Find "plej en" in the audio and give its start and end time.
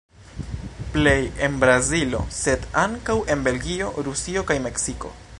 0.93-1.59